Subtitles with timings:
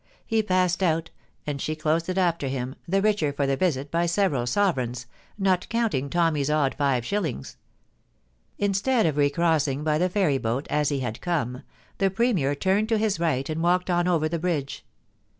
[0.25, 1.11] He passed out,
[1.45, 5.05] and she closed it after him, the richer for the visit by several sovereigns,
[5.37, 7.55] not counting Tomm)r's odd ^y^ shillings.
[8.57, 11.61] Instead of re crossing by the ferry boat, as he had come,
[11.99, 14.83] the Premier turned to his right and walked on over the bridge.